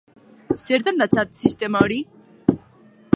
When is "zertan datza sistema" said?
0.69-1.85